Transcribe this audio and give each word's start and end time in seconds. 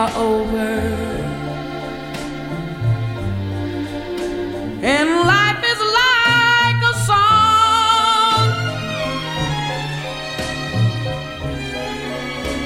And 0.00 0.06
life 5.26 5.62
is 5.64 5.80
like 5.98 6.82
a. 6.84 6.92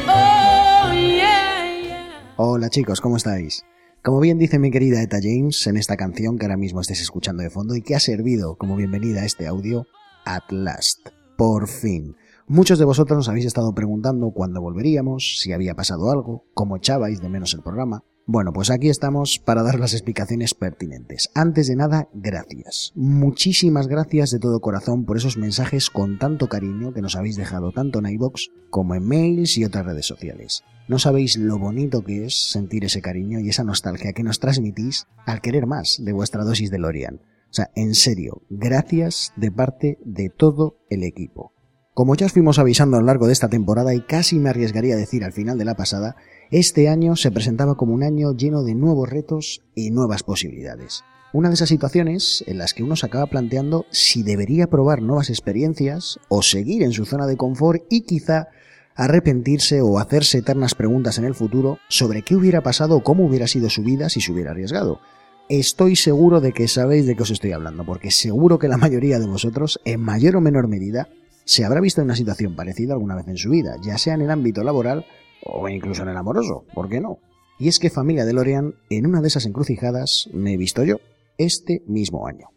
Oh. 0.08 0.92
Hola 2.36 2.68
chicos, 2.68 3.00
¿cómo 3.00 3.16
estáis? 3.16 3.64
Como 4.02 4.20
bien 4.20 4.36
dice 4.36 4.58
mi 4.58 4.70
querida 4.70 5.00
Eta 5.00 5.16
James 5.22 5.66
en 5.66 5.78
esta 5.78 5.96
canción 5.96 6.36
que 6.36 6.44
ahora 6.44 6.58
mismo 6.58 6.82
estáis 6.82 7.00
escuchando 7.00 7.42
de 7.42 7.48
fondo 7.48 7.74
y 7.74 7.80
que 7.80 7.94
ha 7.94 8.00
servido 8.00 8.56
como 8.56 8.76
bienvenida 8.76 9.22
a 9.22 9.24
este 9.24 9.46
audio, 9.46 9.86
At 10.26 10.50
Last, 10.50 11.08
por 11.38 11.66
fin. 11.66 12.14
Muchos 12.52 12.78
de 12.78 12.84
vosotros 12.84 13.16
nos 13.16 13.30
habéis 13.30 13.46
estado 13.46 13.72
preguntando 13.72 14.30
cuándo 14.30 14.60
volveríamos, 14.60 15.40
si 15.40 15.54
había 15.54 15.74
pasado 15.74 16.10
algo, 16.10 16.44
cómo 16.52 16.76
echabais 16.76 17.22
de 17.22 17.30
menos 17.30 17.54
el 17.54 17.62
programa. 17.62 18.04
Bueno, 18.26 18.52
pues 18.52 18.70
aquí 18.70 18.90
estamos 18.90 19.38
para 19.38 19.62
dar 19.62 19.80
las 19.80 19.94
explicaciones 19.94 20.52
pertinentes. 20.52 21.30
Antes 21.34 21.68
de 21.68 21.76
nada, 21.76 22.10
gracias. 22.12 22.92
Muchísimas 22.94 23.88
gracias 23.88 24.32
de 24.32 24.38
todo 24.38 24.60
corazón 24.60 25.06
por 25.06 25.16
esos 25.16 25.38
mensajes 25.38 25.88
con 25.88 26.18
tanto 26.18 26.48
cariño 26.48 26.92
que 26.92 27.00
nos 27.00 27.16
habéis 27.16 27.36
dejado 27.36 27.72
tanto 27.72 28.00
en 28.00 28.12
iBox 28.12 28.50
como 28.68 28.94
en 28.94 29.08
mails 29.08 29.56
y 29.56 29.64
otras 29.64 29.86
redes 29.86 30.04
sociales. 30.04 30.62
No 30.88 30.98
sabéis 30.98 31.38
lo 31.38 31.58
bonito 31.58 32.04
que 32.04 32.26
es 32.26 32.50
sentir 32.50 32.84
ese 32.84 33.00
cariño 33.00 33.40
y 33.40 33.48
esa 33.48 33.64
nostalgia 33.64 34.12
que 34.12 34.24
nos 34.24 34.40
transmitís 34.40 35.06
al 35.24 35.40
querer 35.40 35.66
más 35.66 36.04
de 36.04 36.12
vuestra 36.12 36.44
dosis 36.44 36.70
de 36.70 36.80
Lorian. 36.80 37.14
O 37.14 37.54
sea, 37.54 37.70
en 37.76 37.94
serio, 37.94 38.42
gracias 38.50 39.32
de 39.36 39.50
parte 39.50 39.98
de 40.04 40.28
todo 40.28 40.76
el 40.90 41.02
equipo. 41.02 41.54
Como 41.94 42.14
ya 42.14 42.24
os 42.24 42.32
fuimos 42.32 42.58
avisando 42.58 42.96
a 42.96 43.00
lo 43.00 43.06
largo 43.06 43.26
de 43.26 43.34
esta 43.34 43.50
temporada 43.50 43.94
y 43.94 44.00
casi 44.00 44.38
me 44.38 44.48
arriesgaría 44.48 44.94
a 44.94 44.98
decir 44.98 45.24
al 45.24 45.34
final 45.34 45.58
de 45.58 45.66
la 45.66 45.74
pasada, 45.74 46.16
este 46.50 46.88
año 46.88 47.16
se 47.16 47.30
presentaba 47.30 47.74
como 47.74 47.92
un 47.92 48.02
año 48.02 48.32
lleno 48.32 48.62
de 48.62 48.74
nuevos 48.74 49.10
retos 49.10 49.60
y 49.74 49.90
nuevas 49.90 50.22
posibilidades. 50.22 51.04
Una 51.34 51.50
de 51.50 51.54
esas 51.54 51.68
situaciones 51.68 52.44
en 52.46 52.56
las 52.56 52.72
que 52.72 52.82
uno 52.82 52.96
se 52.96 53.04
acaba 53.04 53.26
planteando 53.26 53.84
si 53.90 54.22
debería 54.22 54.68
probar 54.68 55.02
nuevas 55.02 55.28
experiencias 55.28 56.18
o 56.30 56.40
seguir 56.40 56.82
en 56.82 56.92
su 56.92 57.04
zona 57.04 57.26
de 57.26 57.36
confort 57.36 57.82
y 57.90 58.02
quizá 58.02 58.48
arrepentirse 58.94 59.82
o 59.82 59.98
hacerse 59.98 60.38
eternas 60.38 60.74
preguntas 60.74 61.18
en 61.18 61.26
el 61.26 61.34
futuro 61.34 61.76
sobre 61.88 62.22
qué 62.22 62.36
hubiera 62.36 62.62
pasado 62.62 62.96
o 62.96 63.02
cómo 63.02 63.26
hubiera 63.26 63.46
sido 63.46 63.68
su 63.68 63.82
vida 63.82 64.08
si 64.08 64.22
se 64.22 64.32
hubiera 64.32 64.52
arriesgado. 64.52 65.00
Estoy 65.50 65.96
seguro 65.96 66.40
de 66.40 66.52
que 66.52 66.68
sabéis 66.68 67.04
de 67.04 67.16
qué 67.16 67.22
os 67.24 67.30
estoy 67.30 67.52
hablando, 67.52 67.84
porque 67.84 68.10
seguro 68.10 68.58
que 68.58 68.68
la 68.68 68.78
mayoría 68.78 69.18
de 69.18 69.26
vosotros, 69.26 69.78
en 69.84 70.00
mayor 70.00 70.36
o 70.36 70.40
menor 70.40 70.68
medida, 70.68 71.10
se 71.44 71.64
habrá 71.64 71.80
visto 71.80 72.00
en 72.00 72.06
una 72.06 72.16
situación 72.16 72.56
parecida 72.56 72.94
alguna 72.94 73.16
vez 73.16 73.28
en 73.28 73.36
su 73.36 73.50
vida, 73.50 73.76
ya 73.82 73.98
sea 73.98 74.14
en 74.14 74.22
el 74.22 74.30
ámbito 74.30 74.62
laboral 74.62 75.06
o 75.44 75.68
incluso 75.68 76.02
en 76.02 76.08
el 76.08 76.16
amoroso, 76.16 76.64
¿por 76.74 76.88
qué 76.88 77.00
no? 77.00 77.18
Y 77.58 77.68
es 77.68 77.78
que 77.78 77.90
familia 77.90 78.24
de 78.24 78.32
Lorian, 78.32 78.74
en 78.90 79.06
una 79.06 79.20
de 79.20 79.28
esas 79.28 79.46
encrucijadas 79.46 80.28
me 80.32 80.54
he 80.54 80.56
visto 80.56 80.84
yo, 80.84 80.96
este 81.38 81.82
mismo 81.86 82.26
año. 82.26 82.48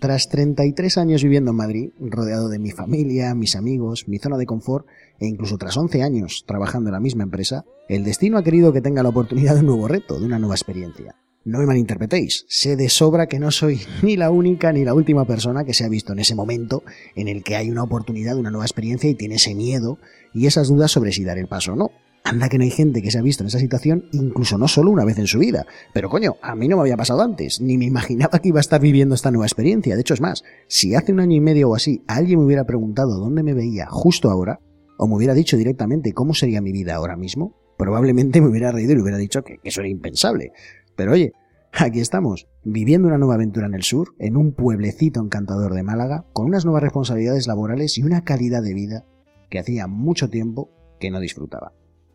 Tras 0.00 0.28
33 0.30 0.96
años 0.96 1.22
viviendo 1.22 1.50
en 1.50 1.58
Madrid, 1.58 1.90
rodeado 2.00 2.48
de 2.48 2.58
mi 2.58 2.70
familia, 2.70 3.34
mis 3.34 3.54
amigos, 3.54 4.08
mi 4.08 4.18
zona 4.18 4.38
de 4.38 4.46
confort, 4.46 4.86
e 5.18 5.26
incluso 5.26 5.58
tras 5.58 5.76
11 5.76 6.02
años 6.02 6.44
trabajando 6.46 6.88
en 6.88 6.94
la 6.94 7.00
misma 7.00 7.22
empresa, 7.22 7.64
el 7.88 8.04
destino 8.04 8.38
ha 8.38 8.42
querido 8.42 8.72
que 8.72 8.80
tenga 8.80 9.02
la 9.02 9.10
oportunidad 9.10 9.54
de 9.54 9.60
un 9.60 9.66
nuevo 9.66 9.88
reto, 9.88 10.18
de 10.18 10.24
una 10.24 10.38
nueva 10.38 10.54
experiencia. 10.54 11.16
No 11.42 11.58
me 11.58 11.64
malinterpretéis, 11.64 12.44
sé 12.48 12.76
de 12.76 12.90
sobra 12.90 13.26
que 13.26 13.38
no 13.38 13.50
soy 13.50 13.80
ni 14.02 14.18
la 14.18 14.30
única 14.30 14.74
ni 14.74 14.84
la 14.84 14.92
última 14.92 15.24
persona 15.24 15.64
que 15.64 15.72
se 15.72 15.84
ha 15.84 15.88
visto 15.88 16.12
en 16.12 16.18
ese 16.18 16.34
momento 16.34 16.82
en 17.14 17.28
el 17.28 17.42
que 17.42 17.56
hay 17.56 17.70
una 17.70 17.82
oportunidad 17.82 18.36
una 18.36 18.50
nueva 18.50 18.66
experiencia 18.66 19.08
y 19.08 19.14
tiene 19.14 19.36
ese 19.36 19.54
miedo 19.54 19.96
y 20.34 20.46
esas 20.46 20.68
dudas 20.68 20.90
sobre 20.90 21.12
si 21.12 21.24
dar 21.24 21.38
el 21.38 21.48
paso 21.48 21.72
o 21.72 21.76
no. 21.76 21.92
Anda 22.24 22.50
que 22.50 22.58
no 22.58 22.64
hay 22.64 22.70
gente 22.70 23.00
que 23.00 23.10
se 23.10 23.18
ha 23.18 23.22
visto 23.22 23.42
en 23.42 23.48
esa 23.48 23.58
situación 23.58 24.04
incluso 24.12 24.58
no 24.58 24.68
solo 24.68 24.90
una 24.90 25.06
vez 25.06 25.16
en 25.18 25.26
su 25.26 25.38
vida. 25.38 25.64
Pero 25.94 26.10
coño, 26.10 26.36
a 26.42 26.54
mí 26.54 26.68
no 26.68 26.76
me 26.76 26.82
había 26.82 26.98
pasado 26.98 27.22
antes, 27.22 27.62
ni 27.62 27.78
me 27.78 27.84
imaginaba 27.86 28.38
que 28.38 28.48
iba 28.48 28.58
a 28.58 28.60
estar 28.60 28.78
viviendo 28.78 29.14
esta 29.14 29.30
nueva 29.30 29.46
experiencia. 29.46 29.94
De 29.94 30.02
hecho, 30.02 30.12
es 30.12 30.20
más, 30.20 30.44
si 30.68 30.94
hace 30.94 31.10
un 31.10 31.20
año 31.20 31.36
y 31.36 31.40
medio 31.40 31.70
o 31.70 31.74
así 31.74 32.02
alguien 32.06 32.40
me 32.40 32.44
hubiera 32.44 32.64
preguntado 32.64 33.18
dónde 33.18 33.42
me 33.42 33.54
veía 33.54 33.86
justo 33.88 34.28
ahora, 34.28 34.60
o 34.98 35.08
me 35.08 35.16
hubiera 35.16 35.32
dicho 35.32 35.56
directamente 35.56 36.12
cómo 36.12 36.34
sería 36.34 36.60
mi 36.60 36.70
vida 36.70 36.96
ahora 36.96 37.16
mismo, 37.16 37.54
probablemente 37.78 38.42
me 38.42 38.48
hubiera 38.48 38.70
reído 38.72 38.92
y 38.92 38.96
le 38.96 39.00
hubiera 39.00 39.16
dicho 39.16 39.42
que 39.42 39.56
eso 39.64 39.80
era 39.80 39.88
impensable. 39.88 40.52
Pero 41.00 41.12
oye, 41.12 41.32
aquí 41.72 41.98
estamos, 41.98 42.46
viviendo 42.62 43.08
una 43.08 43.16
nueva 43.16 43.36
aventura 43.36 43.66
en 43.66 43.72
el 43.72 43.84
sur, 43.84 44.14
en 44.18 44.36
un 44.36 44.52
pueblecito 44.52 45.18
encantador 45.22 45.72
de 45.72 45.82
Málaga, 45.82 46.26
con 46.34 46.44
unas 46.44 46.66
nuevas 46.66 46.82
responsabilidades 46.82 47.46
laborales 47.46 47.96
y 47.96 48.02
una 48.02 48.22
calidad 48.22 48.62
de 48.62 48.74
vida 48.74 49.06
que 49.48 49.58
hacía 49.58 49.86
mucho 49.86 50.28
tiempo 50.28 50.68
que 50.98 51.10
no 51.10 51.18
disfrutaba. 51.18 51.72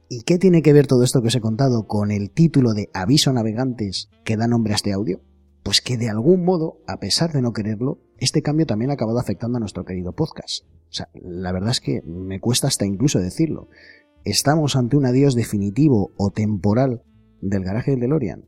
¿Y 0.08 0.22
qué 0.22 0.38
tiene 0.38 0.62
que 0.62 0.72
ver 0.72 0.86
todo 0.86 1.04
esto 1.04 1.24
que 1.24 1.30
os 1.30 1.36
he 1.36 1.42
contado 1.42 1.88
con 1.88 2.12
el 2.12 2.30
título 2.30 2.76
de 2.76 2.92
Aviso 2.94 3.34
Navegantes 3.34 4.12
que 4.24 4.38
da 4.38 4.48
nombre 4.48 4.74
a 4.74 4.76
este 4.76 4.94
audio? 4.94 5.20
Pues 5.64 5.82
que 5.82 5.98
de 5.98 6.12
algún 6.12 6.46
modo, 6.46 6.78
a 6.86 7.00
pesar 7.00 7.34
de 7.34 7.42
no 7.42 7.54
quererlo, 7.54 7.98
este 8.20 8.44
cambio 8.44 8.68
también 8.68 8.92
ha 8.92 8.94
acabado 8.94 9.18
afectando 9.18 9.58
a 9.58 9.62
nuestro 9.62 9.84
querido 9.84 10.14
podcast. 10.14 10.64
O 10.90 10.94
sea, 10.94 11.10
la 11.16 11.52
verdad 11.52 11.72
es 11.72 11.82
que 11.82 12.04
me 12.04 12.40
cuesta 12.40 12.68
hasta 12.68 12.86
incluso 12.86 13.18
decirlo. 13.18 13.68
¿Estamos 14.26 14.76
ante 14.76 14.96
un 14.96 15.08
adiós 15.08 15.34
definitivo 15.34 16.12
o 16.18 16.30
temporal 16.30 17.02
del 17.42 17.64
garaje 17.64 17.90
del 17.90 18.02
DeLorean? 18.02 18.46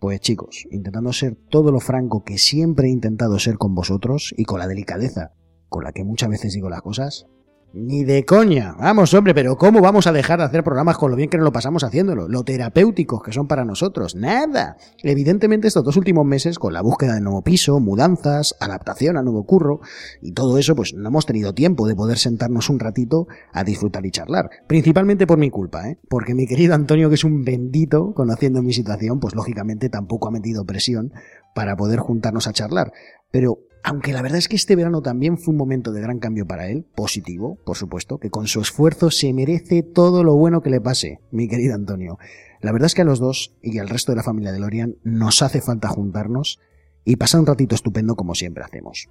Pues 0.00 0.20
chicos, 0.20 0.66
intentando 0.70 1.12
ser 1.12 1.36
todo 1.48 1.72
lo 1.72 1.80
franco 1.80 2.24
que 2.24 2.38
siempre 2.38 2.88
he 2.88 2.90
intentado 2.90 3.38
ser 3.38 3.56
con 3.56 3.74
vosotros 3.74 4.34
y 4.36 4.44
con 4.44 4.58
la 4.58 4.66
delicadeza 4.66 5.32
con 5.74 5.82
la 5.82 5.92
que 5.92 6.04
muchas 6.04 6.28
veces 6.28 6.52
digo 6.52 6.70
las 6.70 6.82
cosas, 6.82 7.26
ni 7.74 8.04
de 8.04 8.24
coña. 8.24 8.74
Vamos, 8.78 9.12
hombre, 9.14 9.34
pero 9.34 9.56
¿cómo 9.56 9.80
vamos 9.80 10.06
a 10.06 10.12
dejar 10.12 10.38
de 10.38 10.44
hacer 10.44 10.62
programas 10.62 10.96
con 10.96 11.10
lo 11.10 11.16
bien 11.16 11.28
que 11.28 11.36
nos 11.36 11.44
lo 11.44 11.52
pasamos 11.52 11.82
haciéndolo? 11.82 12.28
Lo 12.28 12.44
terapéuticos 12.44 13.22
que 13.22 13.32
son 13.32 13.48
para 13.48 13.64
nosotros. 13.64 14.14
Nada. 14.14 14.76
Evidentemente 15.02 15.66
estos 15.66 15.84
dos 15.84 15.96
últimos 15.96 16.24
meses, 16.24 16.58
con 16.58 16.72
la 16.72 16.82
búsqueda 16.82 17.14
de 17.14 17.20
nuevo 17.20 17.42
piso, 17.42 17.80
mudanzas, 17.80 18.54
adaptación 18.60 19.16
a 19.16 19.22
nuevo 19.22 19.44
curro 19.44 19.80
y 20.22 20.32
todo 20.32 20.56
eso, 20.58 20.76
pues 20.76 20.94
no 20.94 21.08
hemos 21.08 21.26
tenido 21.26 21.52
tiempo 21.52 21.88
de 21.88 21.96
poder 21.96 22.18
sentarnos 22.18 22.70
un 22.70 22.78
ratito 22.78 23.26
a 23.52 23.64
disfrutar 23.64 24.06
y 24.06 24.12
charlar. 24.12 24.50
Principalmente 24.68 25.26
por 25.26 25.38
mi 25.38 25.50
culpa, 25.50 25.88
¿eh? 25.88 25.98
Porque 26.08 26.34
mi 26.34 26.46
querido 26.46 26.74
Antonio, 26.74 27.08
que 27.08 27.16
es 27.16 27.24
un 27.24 27.42
bendito, 27.42 28.14
conociendo 28.14 28.62
mi 28.62 28.72
situación, 28.72 29.18
pues 29.18 29.34
lógicamente 29.34 29.88
tampoco 29.88 30.28
ha 30.28 30.30
metido 30.30 30.64
presión 30.64 31.12
para 31.54 31.76
poder 31.76 31.98
juntarnos 31.98 32.46
a 32.46 32.52
charlar. 32.52 32.92
Pero 33.32 33.58
aunque 33.84 34.14
la 34.14 34.22
verdad 34.22 34.38
es 34.38 34.48
que 34.48 34.56
este 34.56 34.76
verano 34.76 35.02
también 35.02 35.36
fue 35.36 35.52
un 35.52 35.58
momento 35.58 35.92
de 35.92 36.00
gran 36.00 36.18
cambio 36.18 36.46
para 36.46 36.68
él, 36.68 36.86
positivo, 36.96 37.58
por 37.66 37.76
supuesto, 37.76 38.18
que 38.18 38.30
con 38.30 38.46
su 38.46 38.62
esfuerzo 38.62 39.10
se 39.10 39.32
merece 39.34 39.82
todo 39.82 40.24
lo 40.24 40.34
bueno 40.36 40.62
que 40.62 40.70
le 40.70 40.80
pase, 40.80 41.20
mi 41.30 41.48
querido 41.48 41.74
Antonio. 41.74 42.18
La 42.62 42.72
verdad 42.72 42.86
es 42.86 42.94
que 42.94 43.02
a 43.02 43.04
los 43.04 43.20
dos 43.20 43.54
y 43.62 43.78
al 43.78 43.90
resto 43.90 44.10
de 44.10 44.16
la 44.16 44.22
familia 44.22 44.52
de 44.52 44.58
Lorian 44.58 44.96
nos 45.04 45.42
hace 45.42 45.60
falta 45.60 45.88
juntarnos 45.88 46.60
y 47.04 47.16
pasar 47.16 47.40
un 47.40 47.46
ratito 47.46 47.74
estupendo 47.74 48.16
como 48.16 48.34
siempre 48.34 48.64
hacemos. 48.64 49.10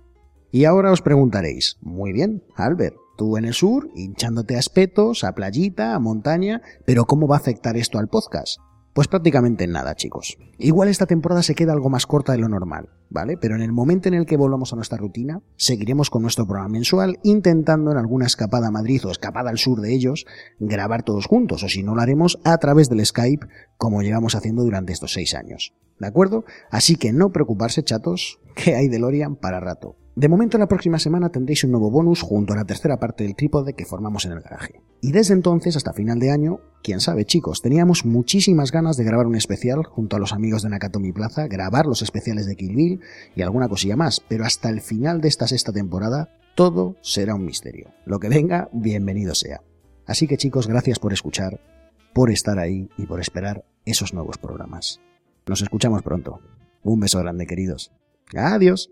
Y 0.51 0.65
ahora 0.65 0.91
os 0.91 1.03
preguntaréis, 1.03 1.77
muy 1.81 2.11
bien, 2.11 2.43
Albert, 2.55 2.95
tú 3.15 3.37
en 3.37 3.45
el 3.45 3.53
sur, 3.53 3.91
hinchándote 3.95 4.55
a 4.55 4.59
espetos, 4.59 5.23
a 5.23 5.35
playita, 5.35 5.93
a 5.93 5.99
montaña, 5.99 6.63
pero 6.83 7.05
¿cómo 7.05 7.27
va 7.27 7.35
a 7.35 7.39
afectar 7.39 7.77
esto 7.77 7.99
al 7.99 8.07
podcast? 8.07 8.57
Pues 8.93 9.07
prácticamente 9.07 9.65
nada, 9.65 9.95
chicos. 9.95 10.37
Igual 10.59 10.87
esta 10.87 11.07
temporada 11.07 11.41
se 11.41 11.55
queda 11.55 11.73
algo 11.73 11.89
más 11.89 12.05
corta 12.05 12.33
de 12.33 12.37
lo 12.37 12.47
normal, 12.47 12.89
¿vale? 13.09 13.37
Pero 13.37 13.55
en 13.55 13.63
el 13.63 13.71
momento 13.71 14.07
en 14.07 14.13
el 14.13 14.27
que 14.27 14.37
volvamos 14.37 14.71
a 14.71 14.75
nuestra 14.75 14.99
rutina, 14.99 15.41
seguiremos 15.55 16.11
con 16.11 16.21
nuestro 16.21 16.45
programa 16.45 16.69
mensual 16.69 17.17
intentando 17.23 17.91
en 17.91 17.97
alguna 17.97 18.27
escapada 18.27 18.67
a 18.67 18.71
Madrid 18.71 19.03
o 19.05 19.09
escapada 19.09 19.49
al 19.49 19.57
sur 19.57 19.81
de 19.81 19.95
ellos 19.95 20.27
grabar 20.59 21.01
todos 21.01 21.25
juntos, 21.25 21.63
o 21.63 21.69
si 21.69 21.81
no 21.81 21.95
lo 21.95 22.01
haremos 22.01 22.39
a 22.43 22.55
través 22.59 22.87
del 22.87 23.03
Skype 23.03 23.47
como 23.77 24.03
llevamos 24.03 24.35
haciendo 24.35 24.61
durante 24.61 24.93
estos 24.93 25.13
seis 25.13 25.33
años. 25.33 25.73
¿De 25.99 26.05
acuerdo? 26.05 26.45
Así 26.69 26.95
que 26.95 27.13
no 27.13 27.31
preocuparse, 27.31 27.83
chatos, 27.83 28.39
que 28.55 28.75
hay 28.75 28.89
DeLorean 28.89 29.37
para 29.37 29.59
rato. 29.59 29.95
De 30.15 30.29
momento, 30.29 30.59
la 30.59 30.67
próxima 30.67 30.99
semana 30.99 31.29
tendréis 31.29 31.63
un 31.63 31.71
nuevo 31.71 31.89
bonus 31.89 32.21
junto 32.21 32.53
a 32.53 32.55
la 32.55 32.65
tercera 32.65 32.99
parte 32.99 33.23
del 33.23 33.35
trípode 33.35 33.73
que 33.73 33.85
formamos 33.85 34.25
en 34.25 34.33
el 34.33 34.41
garaje. 34.41 34.79
Y 35.01 35.11
desde 35.11 35.33
entonces 35.33 35.75
hasta 35.75 35.91
final 35.91 36.19
de 36.19 36.29
año, 36.29 36.59
quién 36.83 36.99
sabe, 36.99 37.25
chicos, 37.25 37.63
teníamos 37.63 38.05
muchísimas 38.05 38.71
ganas 38.71 38.95
de 38.95 39.05
grabar 39.05 39.25
un 39.25 39.35
especial 39.35 39.83
junto 39.83 40.15
a 40.15 40.19
los 40.19 40.31
amigos 40.31 40.61
de 40.61 40.69
Nakatomi 40.69 41.13
Plaza, 41.13 41.47
grabar 41.47 41.87
los 41.87 42.03
especiales 42.03 42.45
de 42.45 42.55
Kill 42.55 42.75
Bill 42.75 42.99
y 43.35 43.41
alguna 43.41 43.67
cosilla 43.67 43.95
más, 43.95 44.21
pero 44.27 44.45
hasta 44.45 44.69
el 44.69 44.81
final 44.81 45.19
de 45.19 45.29
esta 45.29 45.47
sexta 45.47 45.73
temporada, 45.73 46.29
todo 46.53 46.95
será 47.01 47.33
un 47.33 47.45
misterio. 47.45 47.89
Lo 48.05 48.19
que 48.19 48.29
venga, 48.29 48.69
bienvenido 48.71 49.33
sea. 49.33 49.61
Así 50.05 50.27
que 50.27 50.37
chicos, 50.37 50.67
gracias 50.67 50.99
por 50.99 51.11
escuchar, 51.11 51.59
por 52.13 52.29
estar 52.29 52.59
ahí 52.59 52.87
y 52.97 53.07
por 53.07 53.19
esperar 53.19 53.65
esos 53.83 54.13
nuevos 54.13 54.37
programas. 54.37 54.99
Nos 55.47 55.63
escuchamos 55.63 56.03
pronto. 56.03 56.39
Un 56.83 56.99
beso 56.99 57.17
grande, 57.17 57.47
queridos. 57.47 57.91
Adiós. 58.35 58.91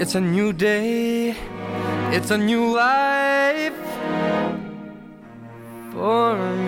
It's 0.00 0.14
a 0.14 0.20
new 0.20 0.52
day, 0.52 1.34
it's 2.12 2.30
a 2.30 2.38
new 2.38 2.72
life 2.72 3.74
for 5.90 6.36
me. 6.58 6.67